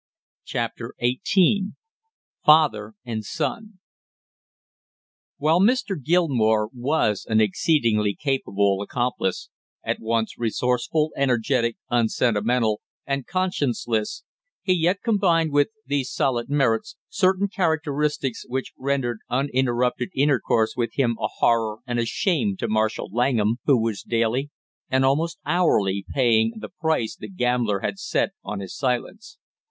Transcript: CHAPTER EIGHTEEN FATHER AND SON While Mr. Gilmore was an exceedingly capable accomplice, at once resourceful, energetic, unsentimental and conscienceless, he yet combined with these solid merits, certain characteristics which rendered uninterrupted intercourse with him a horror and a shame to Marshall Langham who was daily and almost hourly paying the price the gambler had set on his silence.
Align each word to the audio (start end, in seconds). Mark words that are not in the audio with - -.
CHAPTER 0.45 0.95
EIGHTEEN 0.99 1.75
FATHER 2.43 2.95
AND 3.05 3.23
SON 3.23 3.77
While 5.37 5.59
Mr. 5.61 5.95
Gilmore 6.03 6.71
was 6.73 7.23
an 7.29 7.39
exceedingly 7.39 8.15
capable 8.15 8.81
accomplice, 8.81 9.49
at 9.83 9.99
once 9.99 10.39
resourceful, 10.39 11.11
energetic, 11.15 11.77
unsentimental 11.91 12.81
and 13.05 13.27
conscienceless, 13.27 14.23
he 14.63 14.73
yet 14.73 15.03
combined 15.03 15.51
with 15.51 15.67
these 15.85 16.09
solid 16.11 16.49
merits, 16.49 16.97
certain 17.07 17.47
characteristics 17.47 18.43
which 18.47 18.73
rendered 18.79 19.19
uninterrupted 19.29 20.09
intercourse 20.15 20.73
with 20.75 20.93
him 20.93 21.15
a 21.21 21.27
horror 21.27 21.77
and 21.85 21.99
a 21.99 22.07
shame 22.07 22.57
to 22.57 22.67
Marshall 22.67 23.09
Langham 23.11 23.57
who 23.65 23.79
was 23.79 24.01
daily 24.01 24.49
and 24.89 25.05
almost 25.05 25.37
hourly 25.45 26.03
paying 26.11 26.53
the 26.57 26.69
price 26.69 27.15
the 27.15 27.29
gambler 27.29 27.81
had 27.81 27.99
set 27.99 28.31
on 28.43 28.61
his 28.61 28.75
silence. 28.75 29.37